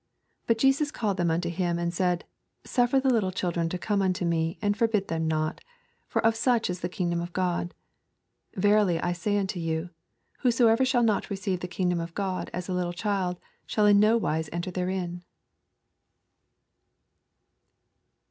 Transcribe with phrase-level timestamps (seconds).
[0.47, 2.25] 16 But Jesus called them untohimj and said,
[2.63, 5.61] Suffer little children to come unto me, and forbid them not:
[6.07, 7.75] for of such is tne kingdom of God.
[8.55, 9.91] 17 Verily I say unto you,
[10.39, 13.37] Whoso ever shall not receive the kingdom of God as a4ittle child
[13.67, 15.21] shall in no wise enter therein.